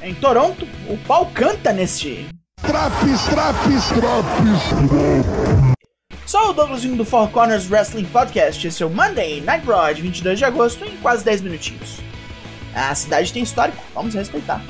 Em 0.00 0.14
Toronto, 0.14 0.64
o 0.88 0.96
pau 0.98 1.26
canta 1.34 1.72
neste. 1.72 2.28
Traps, 2.62 3.24
traps, 3.24 3.88
traps. 3.88 5.74
Sou 6.24 6.50
o 6.50 6.52
Douglasinho 6.52 6.96
do 6.96 7.04
Four 7.04 7.28
Corners 7.30 7.68
Wrestling 7.68 8.04
Podcast. 8.04 8.64
Esse 8.64 8.82
é 8.82 8.86
o 8.86 8.90
Monday 8.90 9.40
Night 9.40 9.66
Raw 9.66 9.92
de 9.92 10.02
22 10.02 10.38
de 10.38 10.44
agosto 10.44 10.84
em 10.84 10.96
quase 10.98 11.24
10 11.24 11.40
minutinhos. 11.40 11.98
A 12.74 12.94
cidade 12.94 13.32
tem 13.32 13.42
histórico, 13.42 13.82
vamos 13.92 14.14
respeitar. 14.14 14.62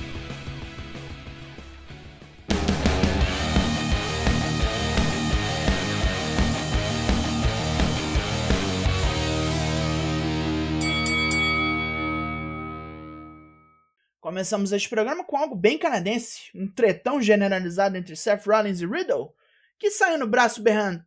Começamos 14.39 14.71
este 14.71 14.89
programa 14.89 15.25
com 15.25 15.37
algo 15.37 15.57
bem 15.57 15.77
canadense, 15.77 16.49
um 16.55 16.71
tretão 16.71 17.21
generalizado 17.21 17.97
entre 17.97 18.15
Seth 18.15 18.47
Rollins 18.47 18.81
e 18.81 18.87
Riddle, 18.87 19.35
que 19.77 19.91
saiu 19.91 20.17
no 20.17 20.29
braço 20.29 20.63
berrando 20.63 21.05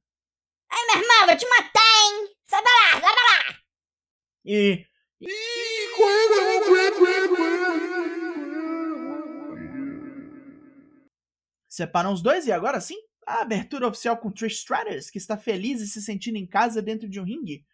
Ai, 0.69 0.79
meu 0.87 1.01
irmão, 1.01 1.27
vou 1.27 1.37
te 1.37 1.47
matar, 1.47 1.79
hein? 1.79 2.35
Sai 2.43 2.61
pra 2.61 2.71
lá, 2.71 2.91
sai 2.91 2.99
pra 2.99 3.09
lá! 3.09 3.59
e 4.43 4.85
separam 11.69 12.11
os 12.11 12.21
dois 12.21 12.47
e 12.47 12.51
agora 12.51 12.81
sim, 12.81 12.97
a 13.25 13.43
abertura 13.43 13.87
oficial 13.87 14.17
com 14.17 14.29
Trish 14.29 14.57
Stratus, 14.57 15.09
que 15.09 15.17
está 15.17 15.37
feliz 15.37 15.79
e 15.79 15.87
se 15.87 16.01
sentindo 16.01 16.35
em 16.35 16.45
casa 16.45 16.81
dentro 16.81 17.07
de 17.07 17.17
um 17.17 17.23
ringue. 17.23 17.65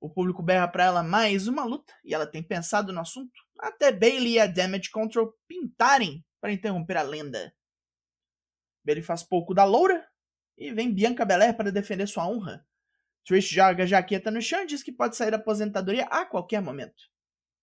O 0.00 0.08
público 0.08 0.42
berra 0.42 0.66
pra 0.66 0.84
ela 0.84 1.02
mais 1.02 1.46
uma 1.46 1.62
luta 1.62 1.92
e 2.02 2.14
ela 2.14 2.26
tem 2.26 2.42
pensado 2.42 2.90
no 2.90 3.00
assunto, 3.00 3.38
até 3.58 3.92
Bailey 3.92 4.32
e 4.32 4.40
a 4.40 4.46
Damage 4.46 4.90
Control 4.90 5.34
pintarem 5.46 6.24
para 6.40 6.52
interromper 6.52 6.96
a 6.96 7.02
lenda. 7.02 7.54
Bailey 8.82 9.04
faz 9.04 9.22
pouco 9.22 9.52
da 9.52 9.64
loura 9.64 10.08
e 10.56 10.72
vem 10.72 10.92
Bianca 10.92 11.24
Belair 11.26 11.54
para 11.54 11.70
defender 11.70 12.06
sua 12.06 12.26
honra. 12.26 12.66
Trish 13.26 13.48
joga 13.48 13.84
a 13.84 13.86
jaqueta 13.86 14.30
no 14.30 14.40
chão 14.40 14.62
e 14.62 14.66
diz 14.66 14.82
que 14.82 14.90
pode 14.90 15.16
sair 15.16 15.30
da 15.30 15.36
aposentadoria 15.36 16.04
a 16.04 16.24
qualquer 16.24 16.62
momento. 16.62 17.10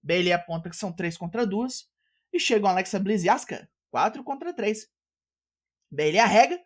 Bailey 0.04 0.32
aponta 0.32 0.70
que 0.70 0.76
são 0.76 0.94
três 0.94 1.18
contra 1.18 1.46
duas 1.46 1.90
e 2.32 2.40
chegam 2.40 2.70
Alexa 2.70 3.00
Bliss 3.00 3.24
e 3.24 3.30
Asuka, 3.30 3.68
quatro 3.90 4.24
contra 4.24 4.54
três. 4.54 4.88
Bailey 5.90 6.20
arrega, 6.20 6.60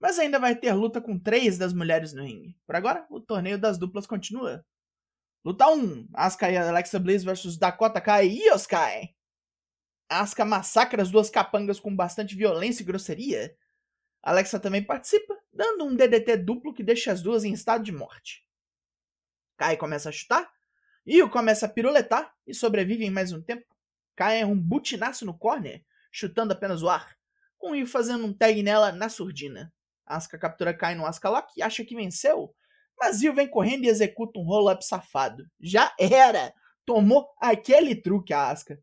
mas 0.00 0.18
ainda 0.18 0.38
vai 0.38 0.56
ter 0.56 0.72
luta 0.72 0.98
com 0.98 1.18
três 1.18 1.58
das 1.58 1.74
mulheres 1.74 2.14
no 2.14 2.22
ringue. 2.22 2.56
Por 2.66 2.74
agora, 2.74 3.06
o 3.10 3.20
torneio 3.20 3.58
das 3.58 3.76
duplas 3.76 4.06
continua. 4.06 4.64
Luta 5.42 5.70
1: 5.70 6.08
Asuka 6.12 6.50
e 6.50 6.56
Alexa 6.58 6.98
Bliss 6.98 7.24
versus 7.24 7.56
Dakota 7.56 7.98
Kai 7.98 8.26
e 8.26 8.46
Io 8.46 8.56
Sky. 8.56 9.16
Asuka 10.06 10.44
massacra 10.44 11.00
as 11.00 11.10
duas 11.10 11.30
capangas 11.30 11.80
com 11.80 11.96
bastante 11.96 12.36
violência 12.36 12.82
e 12.82 12.84
grosseria. 12.84 13.56
Alexa 14.22 14.60
também 14.60 14.84
participa, 14.84 15.34
dando 15.50 15.84
um 15.84 15.96
DDT 15.96 16.36
duplo 16.36 16.74
que 16.74 16.82
deixa 16.82 17.10
as 17.10 17.22
duas 17.22 17.42
em 17.42 17.54
estado 17.54 17.82
de 17.82 17.90
morte. 17.90 18.46
Kai 19.56 19.78
começa 19.78 20.10
a 20.10 20.12
chutar, 20.12 20.52
Io 21.06 21.30
começa 21.30 21.64
a 21.64 21.70
piruletar 21.70 22.34
e 22.46 22.52
sobrevive 22.52 23.06
em 23.06 23.10
mais 23.10 23.32
um 23.32 23.40
tempo. 23.40 23.64
Kai 24.14 24.42
é 24.42 24.46
um 24.46 24.58
butinaço 24.58 25.24
no 25.24 25.32
corner, 25.32 25.82
chutando 26.12 26.52
apenas 26.52 26.82
o 26.82 26.88
ar, 26.90 27.16
com 27.56 27.74
Io 27.74 27.86
fazendo 27.86 28.26
um 28.26 28.32
tag 28.32 28.62
nela 28.62 28.92
na 28.92 29.08
surdina. 29.08 29.72
Asuka 30.04 30.38
captura 30.38 30.74
Kai 30.74 30.94
no 30.94 31.06
Asuka 31.06 31.30
Lock 31.30 31.54
e 31.56 31.62
acha 31.62 31.82
que 31.82 31.96
venceu, 31.96 32.54
mas 33.00 33.22
Io 33.22 33.34
vem 33.34 33.48
correndo 33.48 33.84
e 33.84 33.88
executa 33.88 34.38
um 34.38 34.44
roll-up 34.44 34.84
safado. 34.84 35.44
Já 35.58 35.94
era! 35.98 36.52
Tomou 36.84 37.28
aquele 37.40 37.94
truque 37.94 38.32
a 38.34 38.50
Asuka. 38.50 38.78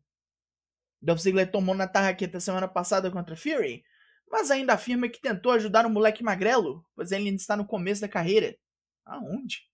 Dolph 1.00 1.20
Ziggler 1.20 1.50
tomou 1.50 1.74
na 1.74 1.86
tarraqueta 1.86 2.40
semana 2.40 2.66
passada 2.66 3.10
contra 3.10 3.36
Fury, 3.36 3.84
mas 4.30 4.50
ainda 4.50 4.74
afirma 4.74 5.08
que 5.08 5.20
tentou 5.20 5.52
ajudar 5.52 5.86
o 5.86 5.90
moleque 5.90 6.24
magrelo, 6.24 6.84
pois 6.94 7.12
ele 7.12 7.28
ainda 7.28 7.40
está 7.40 7.56
no 7.56 7.66
começo 7.66 8.00
da 8.00 8.08
carreira. 8.08 8.56
Aonde? 9.04 9.68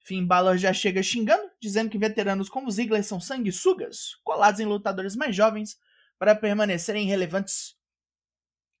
Finn 0.00 0.26
Balor 0.26 0.56
já 0.56 0.72
chega 0.72 1.02
xingando, 1.02 1.50
dizendo 1.60 1.90
que 1.90 1.98
veteranos 1.98 2.48
como 2.48 2.70
Ziggler 2.70 3.04
são 3.04 3.20
sanguessugas, 3.20 4.16
colados 4.24 4.60
em 4.60 4.64
lutadores 4.64 5.14
mais 5.14 5.36
jovens 5.36 5.76
para 6.18 6.34
permanecerem 6.34 7.06
relevantes. 7.06 7.76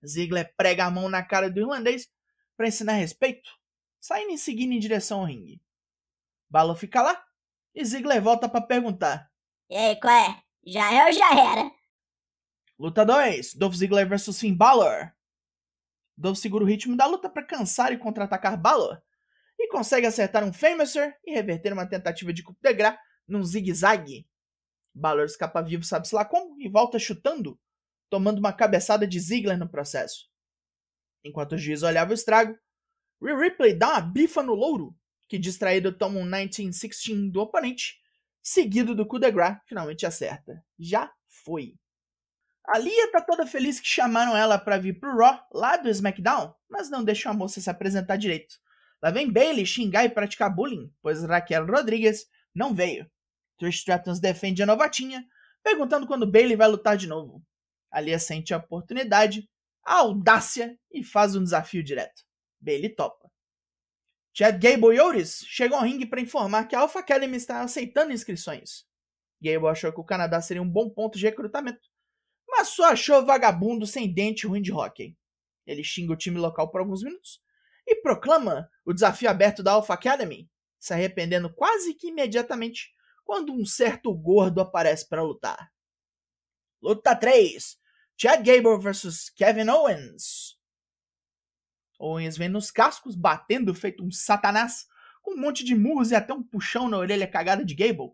Ziggler 0.04 0.52
prega 0.56 0.86
a 0.86 0.90
mão 0.90 1.08
na 1.08 1.22
cara 1.22 1.50
do 1.50 1.60
irlandês 1.60 2.08
para 2.56 2.68
ensinar 2.68 2.94
respeito, 2.94 3.48
saindo 4.00 4.30
em 4.30 4.36
seguida 4.36 4.72
em 4.72 4.78
direção 4.78 5.20
ao 5.20 5.26
ringue. 5.26 5.62
Balor 6.50 6.76
fica 6.76 7.02
lá 7.02 7.24
e 7.74 7.84
Ziggler 7.84 8.22
volta 8.22 8.48
para 8.48 8.60
perguntar: 8.60 9.30
E 9.68 9.76
aí, 9.76 10.00
qual 10.00 10.14
é? 10.14 10.42
Já 10.66 10.92
é 10.92 11.06
ou 11.06 11.12
já 11.12 11.30
era? 11.30 11.70
Luta 12.78 13.04
2: 13.04 13.54
Dolph 13.54 13.74
Ziggler 13.74 14.08
vs 14.08 14.38
Finn 14.38 14.56
Balor. 14.56 15.12
Dolph 16.16 16.38
segura 16.38 16.64
o 16.64 16.66
ritmo 16.66 16.96
da 16.96 17.06
luta 17.06 17.28
para 17.30 17.44
cansar 17.44 17.92
e 17.92 17.98
contra-atacar 17.98 18.60
Balor 18.60 19.00
e 19.58 19.68
consegue 19.68 20.06
acertar 20.06 20.44
um 20.44 20.52
Famouser 20.52 21.18
e 21.24 21.32
reverter 21.32 21.72
uma 21.72 21.86
tentativa 21.86 22.32
de 22.32 22.42
coup 22.42 22.56
de 22.62 22.72
grace 22.72 22.98
num 23.26 23.42
zigue-zague. 23.42 24.26
Balor 24.94 25.24
escapa 25.24 25.60
vivo, 25.62 25.84
sabe-se 25.84 26.14
lá 26.14 26.24
como, 26.24 26.60
e 26.60 26.68
volta 26.68 26.98
chutando, 26.98 27.60
tomando 28.08 28.38
uma 28.38 28.52
cabeçada 28.52 29.06
de 29.06 29.18
Ziggler 29.20 29.58
no 29.58 29.68
processo. 29.68 30.28
Enquanto 31.24 31.52
o 31.52 31.58
juiz 31.58 31.82
olhava 31.82 32.12
o 32.12 32.14
estrago, 32.14 32.56
Rhea 33.20 33.36
Ripley 33.36 33.74
dá 33.74 33.92
uma 33.92 34.00
bifa 34.00 34.42
no 34.42 34.54
louro, 34.54 34.94
que 35.28 35.38
distraído 35.38 35.92
toma 35.92 36.18
um 36.18 36.24
1916 36.24 37.32
do 37.32 37.40
oponente, 37.40 37.98
seguido 38.42 38.94
do 38.94 39.06
coup 39.06 39.18
de 39.18 39.30
finalmente 39.66 40.06
acerta. 40.06 40.64
Já 40.78 41.12
foi. 41.26 41.74
A 42.66 42.78
Lia 42.78 43.10
tá 43.10 43.20
toda 43.20 43.46
feliz 43.46 43.80
que 43.80 43.88
chamaram 43.88 44.36
ela 44.36 44.58
para 44.58 44.78
vir 44.78 44.98
pro 45.00 45.16
Raw, 45.16 45.40
lá 45.52 45.76
do 45.76 45.88
SmackDown, 45.88 46.54
mas 46.68 46.90
não 46.90 47.02
deixam 47.02 47.32
a 47.32 47.34
moça 47.34 47.60
se 47.60 47.70
apresentar 47.70 48.16
direito. 48.16 48.56
Lá 49.02 49.10
vem 49.10 49.30
Bailey 49.30 49.64
xingar 49.64 50.04
e 50.04 50.10
praticar 50.10 50.54
bullying, 50.54 50.92
pois 51.00 51.24
Raquel 51.24 51.66
Rodrigues 51.66 52.26
não 52.54 52.74
veio. 52.74 53.10
Trish 53.58 53.78
Stratus 53.78 54.20
defende 54.20 54.62
a 54.62 54.66
novatinha, 54.66 55.24
perguntando 55.62 56.06
quando 56.06 56.30
Bailey 56.30 56.56
vai 56.56 56.68
lutar 56.68 56.96
de 56.96 57.06
novo. 57.06 57.42
A 57.90 58.00
Lia 58.00 58.18
sente 58.18 58.52
a 58.52 58.58
oportunidade, 58.58 59.48
a 59.84 60.00
audácia 60.00 60.78
e 60.92 61.02
faz 61.02 61.34
um 61.34 61.42
desafio 61.42 61.82
direto. 61.82 62.27
Bailey 62.60 62.90
topa. 62.90 63.30
Chad 64.32 64.60
Gable 64.60 64.94
e 64.94 65.00
Otis 65.00 65.44
chegam 65.46 65.78
ao 65.78 65.84
ringue 65.84 66.06
para 66.06 66.20
informar 66.20 66.66
que 66.66 66.76
a 66.76 66.80
Alpha 66.80 67.00
Academy 67.00 67.36
está 67.36 67.60
aceitando 67.60 68.12
inscrições. 68.12 68.86
Gable 69.40 69.68
achou 69.68 69.92
que 69.92 70.00
o 70.00 70.04
Canadá 70.04 70.40
seria 70.40 70.62
um 70.62 70.68
bom 70.68 70.88
ponto 70.88 71.18
de 71.18 71.24
recrutamento, 71.24 71.88
mas 72.46 72.68
só 72.68 72.92
achou 72.92 73.24
vagabundo 73.24 73.86
sem 73.86 74.12
dente 74.12 74.46
ruim 74.46 74.62
de 74.62 74.72
hockey. 74.72 75.16
Ele 75.66 75.84
xinga 75.84 76.12
o 76.12 76.16
time 76.16 76.38
local 76.38 76.70
por 76.70 76.80
alguns 76.80 77.02
minutos 77.02 77.40
e 77.86 77.96
proclama 77.96 78.68
o 78.84 78.92
desafio 78.92 79.30
aberto 79.30 79.62
da 79.62 79.72
Alpha 79.72 79.94
Academy, 79.94 80.50
se 80.78 80.92
arrependendo 80.92 81.52
quase 81.52 81.94
que 81.94 82.08
imediatamente 82.08 82.94
quando 83.24 83.52
um 83.52 83.64
certo 83.64 84.14
gordo 84.14 84.60
aparece 84.60 85.08
para 85.08 85.22
lutar. 85.22 85.72
Luta 86.80 87.14
3: 87.14 87.78
Chad 88.16 88.44
Gable 88.44 88.78
vs 88.78 89.30
Kevin 89.30 89.68
Owens. 89.68 90.57
Owens 91.98 92.36
vem 92.36 92.48
nos 92.48 92.70
cascos, 92.70 93.16
batendo 93.16 93.74
feito 93.74 94.04
um 94.04 94.10
satanás, 94.10 94.86
com 95.22 95.34
um 95.34 95.40
monte 95.40 95.64
de 95.64 95.74
murros 95.74 96.10
e 96.10 96.14
até 96.14 96.32
um 96.32 96.42
puxão 96.42 96.88
na 96.88 96.98
orelha 96.98 97.26
cagada 97.26 97.64
de 97.64 97.74
Gable, 97.74 98.12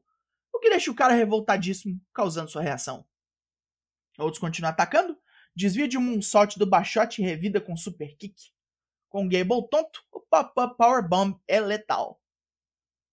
o 0.53 0.59
que 0.59 0.71
deixa 0.71 0.91
o 0.91 0.95
cara 0.95 1.13
revoltadíssimo, 1.13 2.01
causando 2.13 2.51
sua 2.51 2.63
reação. 2.63 3.07
Outros 4.19 4.39
continuam 4.39 4.71
atacando, 4.71 5.19
desvia 5.55 5.87
de 5.87 5.99
um 5.99 6.01
moonsault 6.01 6.59
do 6.59 6.67
baixote 6.67 7.21
e 7.21 7.25
revida 7.25 7.61
com 7.61 7.77
super 7.77 8.17
kick. 8.17 8.35
Com 9.09 9.29
Gable 9.29 9.69
tonto, 9.71 10.03
o 10.11 10.21
pop-up 10.21 10.77
powerbomb 10.77 11.39
é 11.47 11.61
letal. 11.61 12.21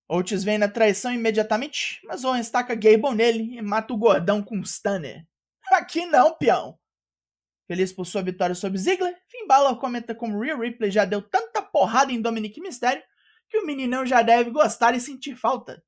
Otis 0.08 0.44
vem 0.44 0.58
na 0.58 0.68
traição 0.68 1.14
imediatamente, 1.14 2.02
mas 2.04 2.24
Owens 2.24 2.50
taca 2.50 2.76
Gable 2.76 3.16
nele 3.16 3.58
e 3.58 3.62
mata 3.62 3.94
o 3.94 3.98
gordão 3.98 4.44
com 4.44 4.58
um 4.58 4.66
stunner. 4.66 5.26
Aqui 5.72 6.06
não, 6.06 6.36
peão! 6.36 6.78
Feliz 7.72 7.94
por 7.94 8.06
sua 8.06 8.22
vitória 8.22 8.54
sobre 8.54 8.78
Ziggler, 8.78 9.18
Finn 9.30 9.48
Balor 9.48 9.80
comenta 9.80 10.14
como 10.14 10.38
Rhea 10.38 10.58
Ripley 10.58 10.92
já 10.92 11.06
deu 11.06 11.22
tanta 11.22 11.62
porrada 11.62 12.12
em 12.12 12.22
Dominic 12.22 12.60
Mysterio 12.60 13.02
que 13.48 13.58
o 13.60 13.66
meninão 13.66 14.06
já 14.06 14.22
deve 14.22 14.52
gostar 14.52 14.94
e 14.94 15.00
sentir 15.00 15.38
falta. 15.38 15.82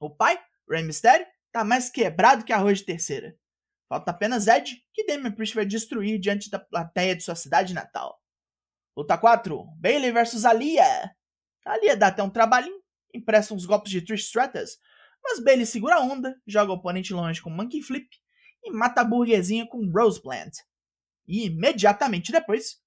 O 0.00 0.10
pai, 0.10 0.36
Rey 0.68 0.82
Mysterio, 0.82 1.24
tá 1.52 1.62
mais 1.62 1.88
quebrado 1.88 2.44
que 2.44 2.52
arroz 2.52 2.78
de 2.78 2.86
terceira. 2.86 3.38
Falta 3.88 4.10
apenas 4.10 4.48
Ed, 4.48 4.84
que 4.92 5.06
Damian 5.06 5.30
Priest 5.30 5.54
vai 5.54 5.64
destruir 5.64 6.18
diante 6.18 6.50
da 6.50 6.58
plateia 6.58 7.14
de 7.14 7.22
sua 7.22 7.36
cidade 7.36 7.72
natal. 7.72 8.20
Luta 8.96 9.16
4: 9.16 9.64
Bailey 9.76 10.10
vs 10.10 10.44
Alia. 10.44 11.14
Alia 11.64 11.96
dá 11.96 12.08
até 12.08 12.20
um 12.20 12.30
trabalhinho, 12.30 12.82
empresta 13.14 13.54
uns 13.54 13.64
golpes 13.64 13.92
de 13.92 14.02
Trish 14.02 14.24
Stratus, 14.24 14.76
mas 15.22 15.38
Bailey 15.38 15.66
segura 15.66 15.98
a 15.98 16.00
onda, 16.00 16.36
joga 16.44 16.72
o 16.72 16.74
oponente 16.74 17.14
longe 17.14 17.40
com 17.40 17.48
Monkey 17.48 17.80
Flip 17.80 18.08
e 18.64 18.70
mata 18.70 19.02
a 19.02 19.04
burguesinha 19.04 19.66
com 19.66 19.90
Rose 19.90 20.20
Plant. 20.20 20.54
E 21.26 21.46
imediatamente 21.46 22.32
depois, 22.32 22.80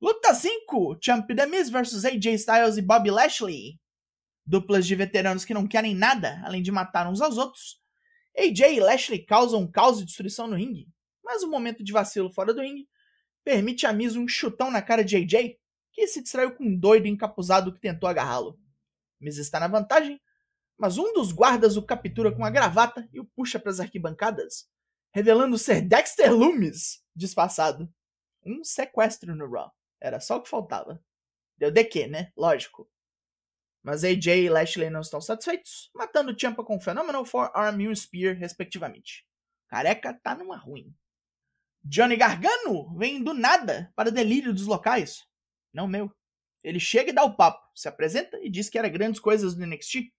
luta 0.00 0.34
5: 0.34 0.98
Champ 1.00 1.28
Miz 1.48 1.70
vs 1.70 2.04
AJ 2.04 2.26
Styles 2.34 2.76
e 2.76 2.82
Bobby 2.82 3.10
Lashley. 3.10 3.80
Duplas 4.44 4.86
de 4.86 4.94
veteranos 4.94 5.44
que 5.44 5.54
não 5.54 5.66
querem 5.66 5.94
nada 5.94 6.42
além 6.44 6.62
de 6.62 6.70
matar 6.70 7.08
uns 7.08 7.20
aos 7.20 7.38
outros. 7.38 7.80
AJ 8.36 8.76
e 8.76 8.80
Lashley 8.80 9.24
causam 9.24 9.70
caos 9.70 10.00
e 10.00 10.04
destruição 10.04 10.46
no 10.46 10.56
ringue. 10.56 10.88
mas 11.24 11.42
um 11.42 11.50
momento 11.50 11.82
de 11.84 11.92
vacilo 11.92 12.32
fora 12.32 12.52
do 12.52 12.60
ringue 12.60 12.88
permite 13.44 13.86
a 13.86 13.92
Miz 13.92 14.16
um 14.16 14.26
chutão 14.26 14.70
na 14.70 14.82
cara 14.82 15.04
de 15.04 15.16
AJ, 15.16 15.56
que 15.92 16.06
se 16.06 16.22
distraiu 16.22 16.52
com 16.52 16.64
um 16.64 16.78
doido 16.78 17.06
encapuzado 17.06 17.72
que 17.72 17.80
tentou 17.80 18.08
agarrá-lo. 18.08 18.58
Miz 19.20 19.36
está 19.36 19.60
na 19.60 19.68
vantagem, 19.68 20.20
mas 20.76 20.98
um 20.98 21.12
dos 21.12 21.32
guardas 21.32 21.76
o 21.76 21.82
captura 21.82 22.32
com 22.32 22.44
a 22.44 22.50
gravata 22.50 23.08
e 23.12 23.20
o 23.20 23.24
puxa 23.24 23.58
para 23.58 23.70
as 23.70 23.80
arquibancadas, 23.80 24.68
revelando 25.12 25.58
ser 25.58 25.82
Dexter 25.82 26.32
Loomis 26.32 27.04
disfarçado. 27.14 27.92
Um 28.44 28.64
sequestro 28.64 29.34
no 29.36 29.48
Raw. 29.50 29.72
Era 30.00 30.18
só 30.18 30.36
o 30.36 30.42
que 30.42 30.48
faltava. 30.48 31.02
Deu 31.56 31.70
de 31.70 31.84
quê, 31.84 32.06
né? 32.06 32.32
Lógico. 32.36 32.90
Mas 33.82 34.04
AJ 34.04 34.26
e 34.26 34.48
Lashley 34.48 34.90
não 34.90 35.00
estão 35.00 35.20
satisfeitos, 35.20 35.90
matando 35.94 36.38
Champa 36.38 36.64
com 36.64 36.80
Phenomenal 36.80 37.24
Forearm 37.24 37.80
e 37.80 37.88
um 37.88 37.94
Spear, 37.94 38.36
respectivamente. 38.36 39.26
Careca 39.68 40.14
tá 40.22 40.34
numa 40.34 40.56
ruim. 40.56 40.94
Johnny 41.84 42.16
Gargano 42.16 42.96
vem 42.96 43.22
do 43.22 43.34
nada 43.34 43.92
para 43.96 44.10
delírio 44.10 44.52
dos 44.52 44.66
locais. 44.66 45.26
Não 45.72 45.88
meu. 45.88 46.10
Ele 46.62 46.78
chega 46.78 47.10
e 47.10 47.14
dá 47.14 47.24
o 47.24 47.34
papo, 47.34 47.60
se 47.74 47.88
apresenta 47.88 48.38
e 48.40 48.48
diz 48.48 48.70
que 48.70 48.78
era 48.78 48.88
grandes 48.88 49.20
coisas 49.20 49.56
no 49.56 49.66
NXT. 49.66 50.12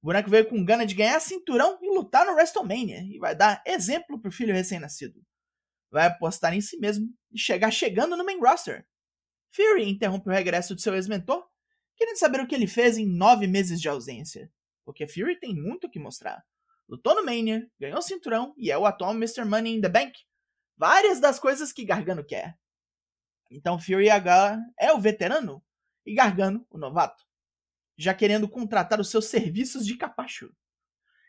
O 0.00 0.06
boneco 0.06 0.30
veio 0.30 0.48
com 0.48 0.64
gana 0.64 0.86
de 0.86 0.94
ganhar 0.94 1.18
cinturão 1.20 1.78
e 1.82 1.90
lutar 1.90 2.24
no 2.24 2.32
WrestleMania 2.32 3.02
e 3.02 3.18
vai 3.18 3.34
dar 3.34 3.62
exemplo 3.66 4.20
pro 4.20 4.30
filho 4.30 4.54
recém-nascido. 4.54 5.20
Vai 5.90 6.06
apostar 6.06 6.54
em 6.54 6.60
si 6.60 6.78
mesmo 6.78 7.08
e 7.32 7.38
chegar 7.38 7.70
chegando 7.70 8.16
no 8.16 8.24
main 8.24 8.38
roster. 8.38 8.86
Fury 9.50 9.88
interrompe 9.88 10.28
o 10.28 10.32
regresso 10.32 10.76
de 10.76 10.82
seu 10.82 10.94
ex-mentor, 10.94 11.44
querendo 11.96 12.16
saber 12.16 12.40
o 12.40 12.46
que 12.46 12.54
ele 12.54 12.66
fez 12.66 12.96
em 12.96 13.06
nove 13.06 13.46
meses 13.46 13.80
de 13.80 13.88
ausência. 13.88 14.52
Porque 14.84 15.06
Fury 15.06 15.38
tem 15.40 15.54
muito 15.54 15.86
o 15.86 15.90
que 15.90 15.98
mostrar. 15.98 16.44
Lutou 16.88 17.14
no 17.14 17.24
Mania, 17.24 17.68
ganhou 17.78 18.00
cinturão 18.00 18.54
e 18.56 18.70
é 18.70 18.78
o 18.78 18.86
atual 18.86 19.12
Mr. 19.12 19.44
Money 19.44 19.76
in 19.76 19.80
the 19.80 19.88
Bank. 19.88 20.12
Várias 20.76 21.20
das 21.20 21.38
coisas 21.38 21.72
que 21.72 21.84
Gargano 21.84 22.24
quer. 22.24 22.56
Então 23.50 23.78
Fury 23.78 24.10
agora 24.10 24.60
é 24.78 24.92
o 24.92 25.00
veterano 25.00 25.62
e 26.06 26.14
Gargano 26.14 26.66
o 26.70 26.78
novato, 26.78 27.22
já 27.98 28.14
querendo 28.14 28.48
contratar 28.48 29.00
os 29.00 29.10
seus 29.10 29.26
serviços 29.26 29.84
de 29.84 29.96
capacho. 29.96 30.54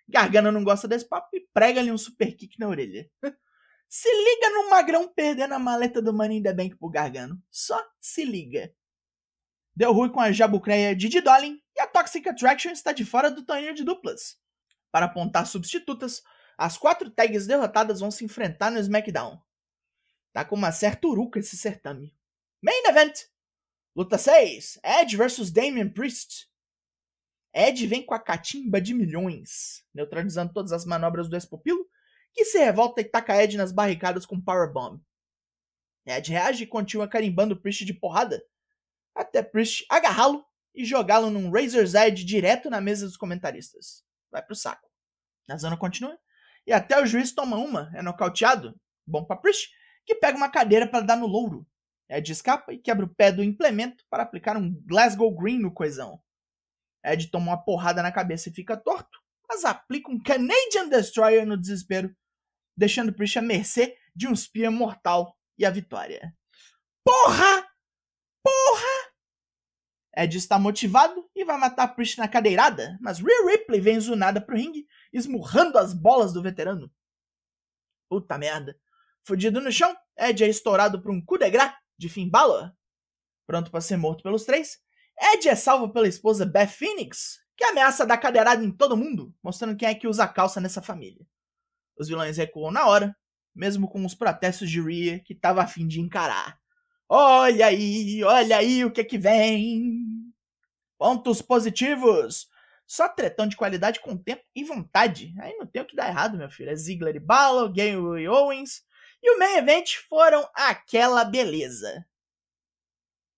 Gargano 0.08 0.52
não 0.52 0.64
gosta 0.64 0.88
desse 0.88 1.08
papo 1.08 1.36
e 1.36 1.48
prega-lhe 1.52 1.92
um 1.92 1.98
super 1.98 2.36
kick 2.36 2.60
na 2.60 2.68
orelha. 2.68 3.10
se 3.90 4.08
liga 4.08 4.50
no 4.52 4.70
magrão 4.70 5.12
perdendo 5.12 5.56
a 5.56 5.60
maleta 5.60 6.02
do 6.02 6.14
Money 6.14 6.38
in 6.38 6.44
the 6.44 6.54
Bank 6.54 6.76
pro 6.78 6.90
Gargano. 6.90 7.42
Só 7.50 7.84
se 8.00 8.24
liga. 8.24 8.72
Deu 9.76 9.92
ruim 9.92 10.12
com 10.12 10.20
a 10.20 10.32
jabucreia 10.32 10.96
Didi 10.96 11.22
Dolin 11.22 11.60
e 11.76 11.82
a 11.82 11.88
Toxic 11.88 12.28
Attraction 12.28 12.72
está 12.72 12.92
de 12.92 13.04
fora 13.04 13.32
do 13.32 13.44
torneio 13.44 13.74
de 13.74 13.84
duplas. 13.84 14.38
Para 14.92 15.06
apontar 15.06 15.48
substitutas, 15.48 16.22
as 16.58 16.78
quatro 16.78 17.10
tags 17.10 17.48
derrotadas 17.48 18.00
vão 18.00 18.12
se 18.12 18.26
enfrentar 18.26 18.70
no 18.70 18.80
SmackDown. 18.80 19.42
Tá 20.34 20.44
com 20.46 20.56
uma 20.56 20.72
certa 20.72 21.08
uruca 21.08 21.40
esse 21.40 21.58
certame. 21.58 22.16
Main 22.62 22.84
Event! 22.88 23.26
Luta 23.96 24.18
6: 24.18 24.80
Edge 24.84 25.16
vs 25.16 25.52
Damian 25.52 25.90
Priest. 25.90 26.49
Edge 27.54 27.88
vem 27.88 28.06
com 28.06 28.14
a 28.14 28.20
catimba 28.20 28.80
de 28.80 28.94
milhões, 28.94 29.84
neutralizando 29.94 30.54
todas 30.54 30.72
as 30.72 30.86
manobras 30.86 31.28
do 31.28 31.36
ex-pupilo, 31.36 31.86
que 32.34 32.46
se 32.46 32.60
revolta 32.60 33.02
e 33.02 33.04
taca 33.04 33.42
Edge 33.42 33.58
nas 33.58 33.72
barricadas 33.72 34.26
com 34.26 34.40
Powerbomb. 34.40 35.02
Edge 36.06 36.32
reage 36.32 36.64
e 36.64 36.68
continua 36.68 37.08
carimbando 37.08 37.60
Priest 37.60 37.86
de 37.86 37.94
porrada, 37.94 38.44
até 39.16 39.42
Priest 39.42 39.86
agarrá-lo 39.90 40.46
e 40.74 40.86
jogá-lo 40.86 41.30
num 41.30 41.52
Razor's 41.52 41.94
Edge 41.96 42.24
direto 42.24 42.70
na 42.70 42.80
mesa 42.80 43.06
dos 43.06 43.18
comentaristas. 43.18 44.04
Vai 44.32 44.44
pro 44.44 44.56
saco. 44.56 44.90
A 45.50 45.58
zona 45.58 45.76
continua, 45.76 46.18
e 46.66 46.72
até 46.72 47.02
o 47.02 47.06
juiz 47.06 47.32
toma 47.32 47.58
uma, 47.58 47.92
é 47.96 48.02
nocauteado, 48.02 48.80
bom 49.06 49.26
pra 49.26 49.36
Priest, 49.36 49.70
que 50.06 50.14
pega 50.16 50.38
uma 50.38 50.50
cadeira 50.50 50.88
para 50.88 51.06
dar 51.06 51.16
no 51.16 51.26
louro. 51.26 51.66
Ed 52.08 52.32
escapa 52.32 52.74
e 52.74 52.78
quebra 52.78 53.06
o 53.06 53.10
pé 53.10 53.32
do 53.32 53.44
implemento 53.44 54.04
para 54.10 54.24
aplicar 54.24 54.58
um 54.58 54.74
Glasgow 54.86 55.36
Green 55.36 55.60
no 55.60 55.72
coisão. 55.72 56.22
Ed 57.04 57.30
toma 57.32 57.52
uma 57.52 57.64
porrada 57.64 58.02
na 58.02 58.12
cabeça 58.12 58.50
e 58.50 58.54
fica 58.54 58.78
torto, 58.78 59.20
mas 59.48 59.66
aplica 59.66 60.12
um 60.12 60.22
Canadian 60.22 60.90
Destroyer 60.90 61.46
no 61.46 61.58
desespero, 61.58 62.16
deixando 62.78 63.14
Priest 63.14 63.40
à 63.40 63.42
mercê 63.42 63.98
de 64.16 64.28
um 64.28 64.36
spear 64.36 64.72
mortal 64.72 65.38
e 65.58 65.66
a 65.66 65.70
vitória. 65.70 66.36
Porra! 67.04 67.68
Porra! 68.44 69.10
Ed 70.16 70.38
está 70.38 70.60
motivado 70.60 71.30
e 71.36 71.46
vai 71.46 71.58
matar 71.58 71.88
Priest 71.90 72.18
na 72.18 72.28
cadeirada, 72.28 72.98
mas 73.02 73.20
Rhea 73.20 73.46
Ripley 73.46 73.80
vem 73.80 74.00
zunada 74.00 74.42
pro 74.42 74.56
ringue, 74.56 74.86
esmurrando 75.14 75.78
as 75.78 75.94
bolas 75.94 76.34
do 76.34 76.42
veterano. 76.42 76.92
Puta 78.10 78.38
merda. 78.38 78.78
Fudido 79.24 79.62
no 79.62 79.72
chão, 79.72 79.96
Ed 80.18 80.44
é 80.44 80.48
estourado 80.48 81.02
por 81.02 81.12
um 81.12 81.24
coup 81.24 81.38
de 81.38 81.50
grace 81.50 81.76
de 81.98 82.10
Finn 82.10 82.30
Balor. 82.30 82.74
Pronto 83.46 83.72
para 83.72 83.82
ser 83.82 83.98
morto 83.98 84.24
pelos 84.24 84.44
três, 84.46 84.80
Ed 85.20 85.50
é 85.50 85.56
salvo 85.56 85.90
pela 85.90 86.08
esposa 86.08 86.46
Beth 86.46 86.68
Phoenix, 86.68 87.40
que 87.58 87.64
ameaça 87.66 88.06
dar 88.06 88.18
cadeirada 88.18 88.64
em 88.64 88.72
todo 88.72 88.96
mundo, 88.96 89.36
mostrando 89.44 89.76
quem 89.76 89.90
é 89.90 89.94
que 89.94 90.08
usa 90.08 90.28
calça 90.28 90.62
nessa 90.62 90.82
família. 90.82 91.26
Os 91.98 92.08
vilões 92.08 92.38
recuam 92.38 92.72
na 92.72 92.88
hora, 92.88 93.16
mesmo 93.54 93.90
com 93.90 94.06
os 94.06 94.16
protestos 94.16 94.70
de 94.70 94.82
Rhea, 94.82 95.20
que 95.20 95.34
estava 95.34 95.62
a 95.62 95.68
fim 95.68 95.86
de 95.86 96.00
encarar. 96.00 96.58
Olha 97.10 97.66
aí, 97.66 98.24
olha 98.24 98.58
aí 98.58 98.86
o 98.86 98.92
que 98.92 99.04
que 99.04 99.18
vem. 99.18 100.00
Pontos 100.98 101.42
positivos. 101.42 102.48
Só 102.88 103.10
tretão 103.10 103.46
de 103.48 103.58
qualidade 103.58 104.00
com 104.00 104.16
tempo 104.16 104.44
e 104.56 104.64
vontade. 104.64 105.34
Aí 105.40 105.56
não 105.58 105.66
tem 105.66 105.82
o 105.82 105.86
que 105.86 105.96
dar 105.96 106.08
errado, 106.08 106.38
meu 106.38 106.50
filho. 106.50 106.70
É 106.70 106.76
Ziggler 106.76 107.16
e 107.16 107.20
Balor, 107.20 107.68
Gale 107.74 108.22
e 108.22 108.28
Owens, 108.28 108.84
e 109.22 109.32
o 109.32 109.38
main 109.38 109.58
event 109.58 109.96
foram 110.08 110.50
aquela 110.54 111.26
beleza. 111.26 112.06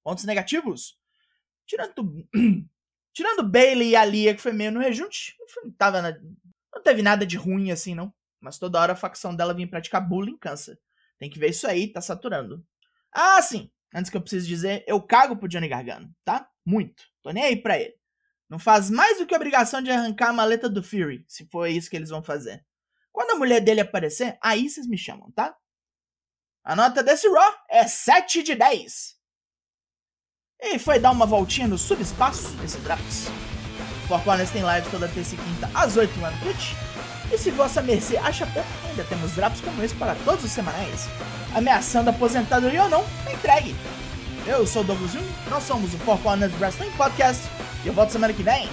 Pontos 0.04 0.26
negativos? 0.26 1.01
Tirando, 1.72 2.28
tirando 3.16 3.50
Bailey 3.50 3.92
e 3.92 3.96
a 3.96 4.04
Lia, 4.04 4.36
que 4.36 4.42
foi 4.42 4.52
meio 4.52 4.74
no 4.74 4.82
rejunte, 4.82 5.38
não, 5.64 5.72
tava 5.72 6.02
na, 6.02 6.12
não 6.74 6.84
teve 6.84 7.02
nada 7.02 7.26
de 7.26 7.38
ruim 7.38 7.72
assim, 7.72 7.96
não. 7.96 8.14
Mas 8.42 8.60
toda 8.60 8.78
hora 8.78 8.92
a 8.92 8.96
facção 8.96 9.34
dela 9.34 9.54
vir 9.54 9.70
praticar 9.70 10.06
bullying 10.06 10.38
cansa. 10.38 10.78
Tem 11.18 11.30
que 11.30 11.40
ver 11.40 11.52
isso 11.52 11.66
aí, 11.66 11.88
tá 11.88 12.02
saturando. 12.02 12.62
Ah, 13.10 13.42
sim. 13.42 13.72
Antes 13.96 14.12
que 14.12 14.18
eu 14.18 14.22
precise 14.22 14.46
dizer, 14.46 14.84
eu 14.86 15.02
cago 15.02 15.38
pro 15.38 15.48
Johnny 15.48 15.70
Gargano, 15.70 16.14
tá? 16.26 16.50
Muito. 16.66 17.06
Tô 17.22 17.30
nem 17.30 17.46
aí 17.46 17.56
pra 17.56 17.80
ele. 17.80 17.96
Não 18.50 18.60
faz 18.60 18.90
mais 18.90 19.20
do 19.20 19.26
que 19.26 19.34
obrigação 19.34 19.82
de 19.82 19.92
arrancar 19.92 20.32
a 20.32 20.34
maleta 20.34 20.68
do 20.68 20.84
Fury, 20.84 21.24
se 21.26 21.48
for 21.48 21.70
isso 21.70 21.90
que 21.90 21.96
eles 21.96 22.10
vão 22.10 22.22
fazer. 22.22 22.66
Quando 23.14 23.32
a 23.32 23.36
mulher 23.36 23.62
dele 23.62 23.80
aparecer, 23.80 24.38
aí 24.44 24.70
vocês 24.70 24.88
me 24.88 24.98
chamam, 24.98 25.32
tá? 25.32 25.56
A 26.66 26.76
nota 26.76 27.02
desse 27.02 27.30
Raw 27.30 27.56
é 27.70 27.88
7 27.88 28.44
de 28.44 28.56
10. 28.56 29.21
E 30.64 30.78
foi 30.78 31.00
dar 31.00 31.10
uma 31.10 31.26
voltinha 31.26 31.68
no 31.68 31.78
subespaço 31.78 32.56
esse 32.64 32.78
Drax. 32.80 33.32
Four 34.08 34.22
Corners 34.22 34.52
tem 34.52 34.62
live 34.62 34.88
toda 34.92 35.08
terça 35.08 35.34
e 35.34 35.38
quinta 35.38 35.70
às 35.74 35.98
8 35.98 36.22
lá 36.22 36.30
no 36.30 36.38
Twitch. 36.38 36.74
E 37.32 37.38
se 37.38 37.50
vossa 37.50 37.82
mercê 37.82 38.18
acha 38.18 38.46
pouco, 38.46 38.68
ainda 38.88 39.04
temos 39.06 39.32
drops 39.32 39.60
como 39.62 39.82
esse 39.82 39.96
para 39.96 40.16
todos 40.24 40.46
os 40.46 40.52
semanais. 40.52 41.08
Ameaçando 41.56 42.12
aposentadoria 42.12 42.84
ou 42.84 42.90
não, 42.90 43.04
entregue. 43.34 43.76
Eu 44.46 44.68
sou 44.68 44.84
o 44.84 44.86
Douglas 44.86 45.14
Jung, 45.14 45.28
nós 45.50 45.64
somos 45.64 45.94
o 45.96 45.98
Four 46.00 46.20
Corners 46.20 46.54
Wrestling 46.60 46.92
Podcast 46.92 47.44
e 47.84 47.88
eu 47.88 47.94
volto 47.94 48.12
semana 48.12 48.34
que 48.34 48.44
vem. 48.44 48.70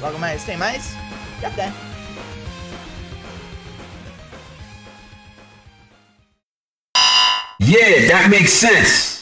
Logo 0.00 0.18
mais 0.18 0.44
tem 0.44 0.56
mais 0.56 0.92
e 1.42 1.46
até. 1.46 1.72
Yeah, 7.60 8.08
that 8.08 8.28
makes 8.28 8.52
sense. 8.52 9.13